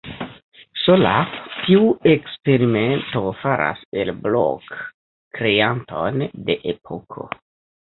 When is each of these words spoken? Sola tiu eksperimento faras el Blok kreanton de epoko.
Sola 0.83 1.11
tiu 1.57 1.83
eksperimento 2.15 3.23
faras 3.45 3.87
el 4.03 4.15
Blok 4.27 4.77
kreanton 5.41 6.29
de 6.51 6.63
epoko. 6.79 7.33